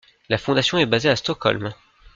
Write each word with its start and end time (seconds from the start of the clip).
La 0.29 0.39
fondation 0.39 0.79
est 0.79 0.87
basée 0.87 1.09
à 1.09 1.15
Stockholm. 1.15 1.75